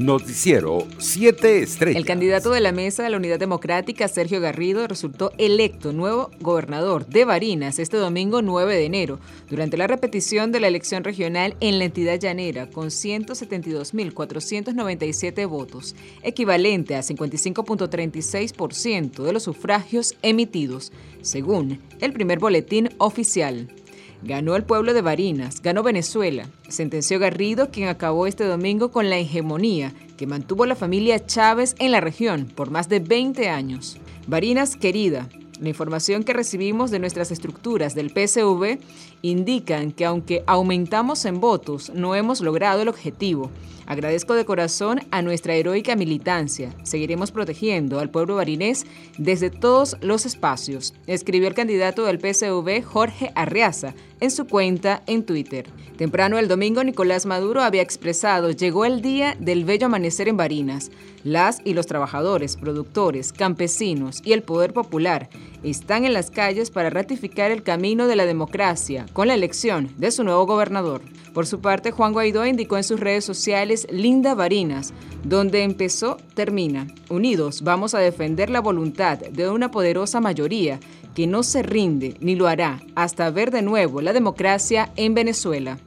Noticiero 0.00 0.88
7 0.96 1.58
Estrellas. 1.58 1.98
El 1.98 2.06
candidato 2.06 2.50
de 2.50 2.62
la 2.62 2.72
mesa 2.72 3.02
de 3.02 3.10
la 3.10 3.18
Unidad 3.18 3.38
Democrática, 3.38 4.08
Sergio 4.08 4.40
Garrido, 4.40 4.86
resultó 4.86 5.30
electo 5.36 5.92
nuevo 5.92 6.30
gobernador 6.40 7.06
de 7.06 7.26
Barinas 7.26 7.78
este 7.78 7.98
domingo 7.98 8.40
9 8.40 8.76
de 8.76 8.86
enero, 8.86 9.20
durante 9.50 9.76
la 9.76 9.86
repetición 9.86 10.52
de 10.52 10.60
la 10.60 10.68
elección 10.68 11.04
regional 11.04 11.54
en 11.60 11.78
la 11.78 11.84
entidad 11.84 12.18
llanera, 12.18 12.70
con 12.70 12.86
172.497 12.86 15.46
votos, 15.46 15.94
equivalente 16.22 16.96
a 16.96 17.00
55.36% 17.00 19.22
de 19.22 19.32
los 19.34 19.42
sufragios 19.42 20.16
emitidos, 20.22 20.92
según 21.20 21.78
el 22.00 22.14
primer 22.14 22.38
boletín 22.38 22.88
oficial. 22.96 23.68
Ganó 24.22 24.54
el 24.54 24.64
pueblo 24.64 24.92
de 24.92 25.00
Barinas, 25.00 25.62
ganó 25.62 25.82
Venezuela, 25.82 26.46
sentenció 26.68 27.18
Garrido, 27.18 27.70
quien 27.70 27.88
acabó 27.88 28.26
este 28.26 28.44
domingo 28.44 28.90
con 28.90 29.08
la 29.08 29.16
hegemonía 29.16 29.94
que 30.18 30.26
mantuvo 30.26 30.66
la 30.66 30.74
familia 30.74 31.24
Chávez 31.24 31.74
en 31.78 31.92
la 31.92 32.00
región 32.00 32.44
por 32.54 32.70
más 32.70 32.90
de 32.90 33.00
20 33.00 33.48
años. 33.48 33.96
Barinas 34.26 34.76
querida, 34.76 35.26
la 35.60 35.68
información 35.68 36.24
que 36.24 36.32
recibimos 36.32 36.90
de 36.90 36.98
nuestras 36.98 37.30
estructuras 37.30 37.94
del 37.94 38.10
PSV 38.10 38.78
indican 39.22 39.92
que 39.92 40.06
aunque 40.06 40.42
aumentamos 40.46 41.24
en 41.26 41.40
votos, 41.40 41.92
no 41.94 42.14
hemos 42.14 42.40
logrado 42.40 42.82
el 42.82 42.88
objetivo. 42.88 43.50
Agradezco 43.86 44.34
de 44.34 44.44
corazón 44.44 45.00
a 45.10 45.20
nuestra 45.20 45.54
heroica 45.54 45.96
militancia. 45.96 46.72
Seguiremos 46.84 47.32
protegiendo 47.32 47.98
al 47.98 48.08
pueblo 48.08 48.36
barinés 48.36 48.86
desde 49.18 49.50
todos 49.50 49.96
los 50.00 50.26
espacios, 50.26 50.94
escribió 51.08 51.48
el 51.48 51.54
candidato 51.54 52.04
del 52.04 52.20
PSV 52.20 52.84
Jorge 52.84 53.32
Arreaza 53.34 53.94
en 54.20 54.30
su 54.30 54.46
cuenta 54.46 55.02
en 55.06 55.24
Twitter. 55.24 55.66
Temprano 55.96 56.38
el 56.38 56.48
domingo, 56.48 56.84
Nicolás 56.84 57.26
Maduro 57.26 57.62
había 57.62 57.82
expresado, 57.82 58.50
llegó 58.52 58.84
el 58.84 59.02
día 59.02 59.36
del 59.40 59.64
bello 59.64 59.86
amanecer 59.86 60.28
en 60.28 60.36
Barinas. 60.36 60.90
Las 61.24 61.60
y 61.64 61.74
los 61.74 61.86
trabajadores, 61.86 62.56
productores, 62.56 63.32
campesinos 63.32 64.22
y 64.24 64.32
el 64.32 64.42
poder 64.42 64.72
popular 64.72 65.28
están 65.62 66.04
en 66.04 66.12
las 66.12 66.30
calles 66.30 66.70
para 66.70 66.90
ratificar 66.90 67.50
el 67.50 67.62
camino 67.62 68.06
de 68.06 68.16
la 68.16 68.26
democracia 68.26 69.06
con 69.12 69.28
la 69.28 69.34
elección 69.34 69.90
de 69.96 70.10
su 70.10 70.24
nuevo 70.24 70.46
gobernador. 70.46 71.02
Por 71.34 71.46
su 71.46 71.60
parte, 71.60 71.90
Juan 71.90 72.12
Guaidó 72.12 72.46
indicó 72.46 72.76
en 72.76 72.84
sus 72.84 72.98
redes 72.98 73.24
sociales 73.24 73.86
Linda 73.90 74.34
Barinas, 74.34 74.92
donde 75.22 75.62
empezó, 75.62 76.16
termina. 76.34 76.86
Unidos 77.08 77.62
vamos 77.62 77.94
a 77.94 77.98
defender 77.98 78.50
la 78.50 78.60
voluntad 78.60 79.18
de 79.18 79.48
una 79.48 79.70
poderosa 79.70 80.20
mayoría 80.20 80.80
que 81.14 81.26
no 81.26 81.42
se 81.42 81.62
rinde 81.62 82.16
ni 82.20 82.34
lo 82.34 82.46
hará 82.46 82.80
hasta 82.94 83.30
ver 83.30 83.50
de 83.50 83.62
nuevo 83.62 84.00
la 84.00 84.12
democracia 84.12 84.92
en 84.96 85.14
Venezuela. 85.14 85.78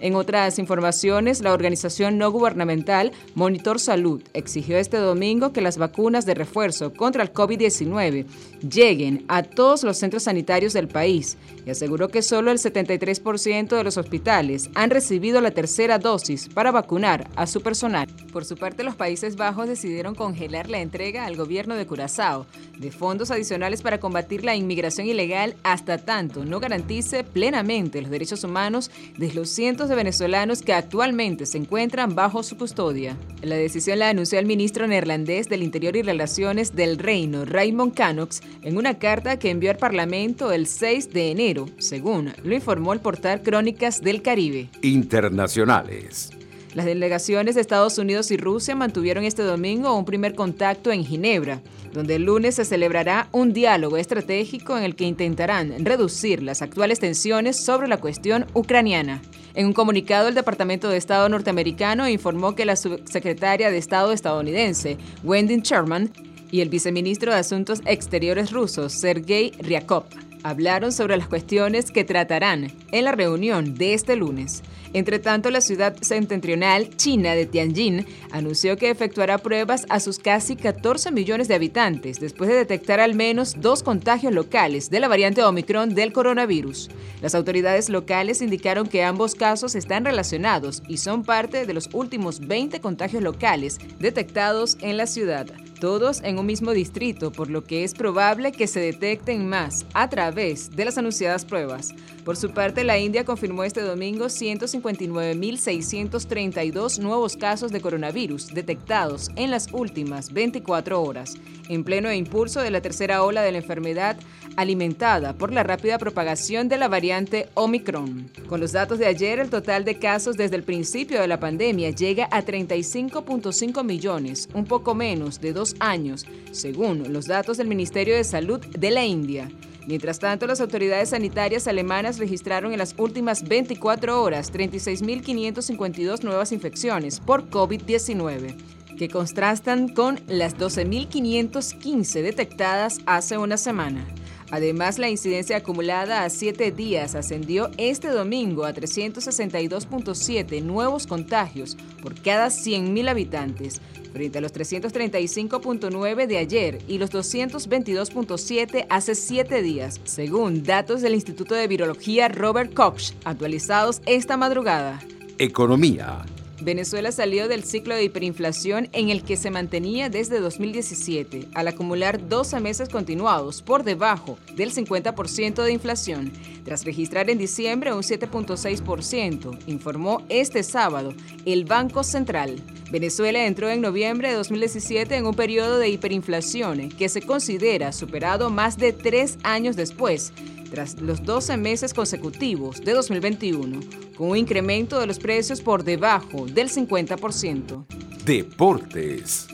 En 0.00 0.14
otras 0.14 0.58
informaciones, 0.58 1.40
la 1.40 1.52
organización 1.52 2.18
no 2.18 2.30
gubernamental 2.30 3.12
Monitor 3.34 3.80
Salud 3.80 4.22
exigió 4.32 4.78
este 4.78 4.96
domingo 4.96 5.52
que 5.52 5.60
las 5.60 5.78
vacunas 5.78 6.24
de 6.24 6.34
refuerzo 6.34 6.92
contra 6.92 7.22
el 7.22 7.32
COVID-19 7.32 8.26
lleguen 8.68 9.24
a 9.28 9.42
todos 9.42 9.82
los 9.82 9.96
centros 9.96 10.24
sanitarios 10.24 10.72
del 10.72 10.88
país 10.88 11.36
y 11.66 11.70
aseguró 11.70 12.08
que 12.08 12.22
solo 12.22 12.50
el 12.50 12.58
73% 12.58 13.76
de 13.76 13.84
los 13.84 13.96
hospitales 13.96 14.70
han 14.74 14.90
recibido 14.90 15.40
la 15.40 15.50
tercera 15.50 15.98
dosis 15.98 16.48
para 16.48 16.70
vacunar 16.70 17.28
a 17.36 17.46
su 17.46 17.60
personal. 17.60 18.08
Por 18.32 18.44
su 18.44 18.56
parte, 18.56 18.84
los 18.84 18.94
Países 18.94 19.36
Bajos 19.36 19.68
decidieron 19.68 20.14
congelar 20.14 20.68
la 20.70 20.80
entrega 20.80 21.26
al 21.26 21.36
gobierno 21.36 21.74
de 21.74 21.86
Curazao 21.86 22.46
de 22.78 22.92
fondos 22.92 23.30
adicionales 23.30 23.82
para 23.82 23.98
combatir 23.98 24.44
la 24.44 24.54
inmigración 24.54 25.06
ilegal 25.06 25.56
hasta 25.62 25.98
tanto 25.98 26.44
no 26.44 26.60
garantice 26.60 27.24
plenamente 27.24 28.00
los 28.00 28.10
derechos 28.10 28.44
humanos 28.44 28.90
de 29.16 29.32
los 29.32 29.48
cientos 29.48 29.87
de 29.88 29.96
venezolanos 29.96 30.62
que 30.62 30.72
actualmente 30.72 31.46
se 31.46 31.58
encuentran 31.58 32.14
bajo 32.14 32.42
su 32.42 32.56
custodia. 32.56 33.16
La 33.42 33.56
decisión 33.56 33.98
la 33.98 34.08
anunció 34.08 34.38
el 34.38 34.46
ministro 34.46 34.86
neerlandés 34.86 35.48
del 35.48 35.62
Interior 35.62 35.96
y 35.96 36.02
Relaciones 36.02 36.76
del 36.76 36.98
Reino, 36.98 37.44
Raymond 37.44 37.94
Canox, 37.94 38.40
en 38.62 38.76
una 38.76 38.98
carta 38.98 39.38
que 39.38 39.50
envió 39.50 39.70
al 39.70 39.76
Parlamento 39.76 40.52
el 40.52 40.66
6 40.66 41.12
de 41.12 41.30
enero, 41.30 41.66
según 41.78 42.32
lo 42.44 42.54
informó 42.54 42.92
el 42.92 43.00
portal 43.00 43.42
Crónicas 43.42 44.00
del 44.00 44.22
Caribe. 44.22 44.68
Internacionales. 44.82 46.37
Las 46.78 46.86
delegaciones 46.86 47.56
de 47.56 47.60
Estados 47.60 47.98
Unidos 47.98 48.30
y 48.30 48.36
Rusia 48.36 48.76
mantuvieron 48.76 49.24
este 49.24 49.42
domingo 49.42 49.98
un 49.98 50.04
primer 50.04 50.36
contacto 50.36 50.92
en 50.92 51.04
Ginebra, 51.04 51.60
donde 51.92 52.14
el 52.14 52.22
lunes 52.22 52.54
se 52.54 52.64
celebrará 52.64 53.28
un 53.32 53.52
diálogo 53.52 53.96
estratégico 53.96 54.78
en 54.78 54.84
el 54.84 54.94
que 54.94 55.02
intentarán 55.02 55.84
reducir 55.84 56.40
las 56.40 56.62
actuales 56.62 57.00
tensiones 57.00 57.56
sobre 57.56 57.88
la 57.88 57.96
cuestión 57.96 58.46
ucraniana. 58.54 59.20
En 59.56 59.66
un 59.66 59.72
comunicado, 59.72 60.28
el 60.28 60.36
Departamento 60.36 60.88
de 60.88 60.98
Estado 60.98 61.28
norteamericano 61.28 62.08
informó 62.08 62.54
que 62.54 62.64
la 62.64 62.76
subsecretaria 62.76 63.72
de 63.72 63.78
Estado 63.78 64.12
estadounidense, 64.12 64.98
Wendy 65.24 65.56
Sherman, 65.62 66.12
y 66.52 66.60
el 66.60 66.68
viceministro 66.68 67.32
de 67.32 67.38
Asuntos 67.38 67.82
Exteriores 67.86 68.52
ruso, 68.52 68.88
Sergei 68.88 69.50
Ryakov, 69.58 70.04
hablaron 70.42 70.92
sobre 70.92 71.16
las 71.16 71.28
cuestiones 71.28 71.90
que 71.90 72.04
tratarán 72.04 72.72
en 72.92 73.04
la 73.04 73.12
reunión 73.12 73.74
de 73.74 73.94
este 73.94 74.16
lunes. 74.16 74.62
Entre 74.94 75.18
tanto, 75.18 75.50
la 75.50 75.60
ciudad 75.60 75.96
septentrional 76.00 76.96
china 76.96 77.34
de 77.34 77.46
Tianjin 77.46 78.06
anunció 78.30 78.76
que 78.76 78.90
efectuará 78.90 79.38
pruebas 79.38 79.84
a 79.90 80.00
sus 80.00 80.18
casi 80.18 80.56
14 80.56 81.10
millones 81.10 81.48
de 81.48 81.54
habitantes 81.54 82.20
después 82.20 82.48
de 82.48 82.56
detectar 82.56 82.98
al 83.00 83.14
menos 83.14 83.56
dos 83.60 83.82
contagios 83.82 84.32
locales 84.32 84.88
de 84.90 85.00
la 85.00 85.08
variante 85.08 85.42
Omicron 85.42 85.94
del 85.94 86.12
coronavirus. 86.12 86.88
Las 87.20 87.34
autoridades 87.34 87.90
locales 87.90 88.40
indicaron 88.40 88.88
que 88.88 89.04
ambos 89.04 89.34
casos 89.34 89.74
están 89.74 90.04
relacionados 90.04 90.82
y 90.88 90.96
son 90.96 91.22
parte 91.22 91.66
de 91.66 91.74
los 91.74 91.90
últimos 91.92 92.40
20 92.40 92.80
contagios 92.80 93.22
locales 93.22 93.78
detectados 93.98 94.78
en 94.80 94.96
la 94.96 95.06
ciudad 95.06 95.46
todos 95.78 96.22
en 96.22 96.38
un 96.38 96.46
mismo 96.46 96.72
distrito, 96.72 97.30
por 97.32 97.50
lo 97.50 97.64
que 97.64 97.84
es 97.84 97.92
probable 97.94 98.52
que 98.52 98.66
se 98.66 98.80
detecten 98.80 99.46
más 99.48 99.84
a 99.94 100.08
través 100.08 100.74
de 100.74 100.84
las 100.84 100.98
anunciadas 100.98 101.44
pruebas. 101.44 101.94
Por 102.24 102.36
su 102.36 102.50
parte, 102.50 102.82
la 102.84 102.98
India 102.98 103.24
confirmó 103.24 103.64
este 103.64 103.80
domingo 103.80 104.26
159.632 104.26 106.98
nuevos 106.98 107.36
casos 107.36 107.72
de 107.72 107.80
coronavirus 107.80 108.48
detectados 108.48 109.30
en 109.36 109.50
las 109.50 109.72
últimas 109.72 110.32
24 110.32 111.02
horas, 111.02 111.34
en 111.68 111.84
pleno 111.84 112.12
impulso 112.12 112.60
de 112.60 112.70
la 112.70 112.80
tercera 112.80 113.22
ola 113.22 113.42
de 113.42 113.52
la 113.52 113.58
enfermedad 113.58 114.16
alimentada 114.56 115.34
por 115.34 115.52
la 115.52 115.62
rápida 115.62 115.98
propagación 115.98 116.68
de 116.68 116.78
la 116.78 116.88
variante 116.88 117.48
Omicron. 117.54 118.28
Con 118.48 118.58
los 118.60 118.72
datos 118.72 118.98
de 118.98 119.06
ayer, 119.06 119.38
el 119.38 119.50
total 119.50 119.84
de 119.84 119.98
casos 119.98 120.36
desde 120.36 120.56
el 120.56 120.64
principio 120.64 121.20
de 121.20 121.28
la 121.28 121.38
pandemia 121.38 121.90
llega 121.90 122.26
a 122.32 122.44
35.5 122.44 123.84
millones, 123.84 124.48
un 124.54 124.64
poco 124.64 124.96
menos 124.96 125.40
de 125.40 125.52
dos 125.52 125.67
años, 125.80 126.26
según 126.52 127.12
los 127.12 127.26
datos 127.26 127.56
del 127.56 127.68
Ministerio 127.68 128.16
de 128.16 128.24
Salud 128.24 128.60
de 128.60 128.90
la 128.90 129.04
India. 129.04 129.50
Mientras 129.86 130.18
tanto, 130.18 130.46
las 130.46 130.60
autoridades 130.60 131.10
sanitarias 131.10 131.66
alemanas 131.66 132.18
registraron 132.18 132.72
en 132.72 132.78
las 132.78 132.94
últimas 132.98 133.48
24 133.48 134.22
horas 134.22 134.52
36.552 134.52 136.22
nuevas 136.22 136.52
infecciones 136.52 137.20
por 137.20 137.48
COVID-19, 137.48 138.54
que 138.98 139.08
contrastan 139.08 139.88
con 139.88 140.20
las 140.26 140.58
12.515 140.58 142.22
detectadas 142.22 142.98
hace 143.06 143.38
una 143.38 143.56
semana. 143.56 144.06
Además, 144.50 144.98
la 144.98 145.10
incidencia 145.10 145.58
acumulada 145.58 146.24
a 146.24 146.30
siete 146.30 146.72
días 146.72 147.14
ascendió 147.14 147.70
este 147.76 148.08
domingo 148.08 148.64
a 148.64 148.72
362.7 148.72 150.62
nuevos 150.62 151.06
contagios 151.06 151.76
por 152.02 152.20
cada 152.20 152.46
100.000 152.48 153.08
habitantes, 153.08 153.80
frente 154.12 154.38
a 154.38 154.40
los 154.40 154.54
335.9 154.54 156.26
de 156.26 156.38
ayer 156.38 156.78
y 156.88 156.98
los 156.98 157.10
222.7 157.10 158.86
hace 158.88 159.14
siete 159.14 159.62
días, 159.62 160.00
según 160.04 160.62
datos 160.62 161.02
del 161.02 161.14
Instituto 161.14 161.54
de 161.54 161.68
Virología 161.68 162.28
Robert 162.28 162.72
Koch, 162.72 163.12
actualizados 163.24 164.00
esta 164.06 164.36
madrugada. 164.36 165.00
Economía. 165.38 166.24
Venezuela 166.68 167.12
salió 167.12 167.48
del 167.48 167.64
ciclo 167.64 167.94
de 167.94 168.04
hiperinflación 168.04 168.90
en 168.92 169.08
el 169.08 169.22
que 169.22 169.38
se 169.38 169.50
mantenía 169.50 170.10
desde 170.10 170.38
2017, 170.38 171.48
al 171.54 171.66
acumular 171.66 172.28
12 172.28 172.60
meses 172.60 172.90
continuados 172.90 173.62
por 173.62 173.84
debajo 173.84 174.36
del 174.54 174.70
50% 174.70 175.62
de 175.62 175.72
inflación, 175.72 176.30
tras 176.66 176.84
registrar 176.84 177.30
en 177.30 177.38
diciembre 177.38 177.94
un 177.94 178.02
7.6%, 178.02 179.58
informó 179.66 180.22
este 180.28 180.62
sábado 180.62 181.14
el 181.46 181.64
Banco 181.64 182.04
Central. 182.04 182.62
Venezuela 182.90 183.46
entró 183.46 183.70
en 183.70 183.80
noviembre 183.80 184.28
de 184.28 184.34
2017 184.34 185.16
en 185.16 185.24
un 185.24 185.34
periodo 185.34 185.78
de 185.78 185.88
hiperinflación 185.88 186.90
que 186.90 187.08
se 187.08 187.22
considera 187.22 187.92
superado 187.92 188.50
más 188.50 188.76
de 188.76 188.92
tres 188.92 189.38
años 189.42 189.74
después 189.74 190.34
tras 190.70 191.00
los 191.00 191.22
12 191.24 191.56
meses 191.56 191.94
consecutivos 191.94 192.80
de 192.80 192.92
2021, 192.92 193.80
con 194.16 194.30
un 194.30 194.36
incremento 194.36 195.00
de 195.00 195.06
los 195.06 195.18
precios 195.18 195.60
por 195.60 195.84
debajo 195.84 196.46
del 196.46 196.70
50%. 196.70 197.84
Deportes. 198.24 199.48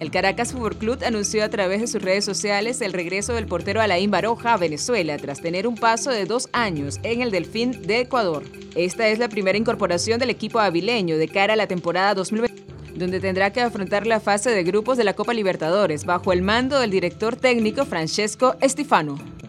El 0.00 0.10
Caracas 0.10 0.52
Fútbol 0.52 0.76
Club 0.76 0.98
anunció 1.04 1.44
a 1.44 1.48
través 1.48 1.80
de 1.80 1.86
sus 1.86 2.02
redes 2.02 2.24
sociales 2.24 2.80
el 2.80 2.92
regreso 2.92 3.32
del 3.32 3.46
portero 3.46 3.80
Alain 3.80 4.10
Baroja 4.10 4.54
a 4.54 4.56
Venezuela 4.56 5.16
tras 5.18 5.40
tener 5.40 5.66
un 5.66 5.76
paso 5.76 6.10
de 6.10 6.26
dos 6.26 6.48
años 6.52 6.98
en 7.04 7.22
el 7.22 7.30
Delfín 7.30 7.82
de 7.82 8.00
Ecuador. 8.00 8.42
Esta 8.74 9.08
es 9.08 9.18
la 9.18 9.28
primera 9.28 9.56
incorporación 9.56 10.18
del 10.18 10.30
equipo 10.30 10.58
avileño 10.58 11.16
de 11.16 11.28
cara 11.28 11.52
a 11.52 11.56
la 11.56 11.68
temporada 11.68 12.14
2020. 12.14 12.64
donde 12.94 13.18
tendrá 13.18 13.52
que 13.52 13.60
afrontar 13.60 14.06
la 14.06 14.20
fase 14.20 14.50
de 14.50 14.62
grupos 14.62 14.96
de 14.96 15.02
la 15.02 15.14
Copa 15.14 15.34
Libertadores 15.34 16.04
bajo 16.04 16.32
el 16.32 16.42
mando 16.42 16.78
del 16.78 16.92
director 16.92 17.34
técnico 17.34 17.84
Francesco 17.84 18.54
Estifano. 18.60 19.18